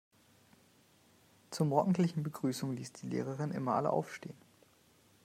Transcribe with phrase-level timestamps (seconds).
[1.51, 4.33] Zur morgendlichen Begrüßung ließ die Lehrerin immer alle aufstehen.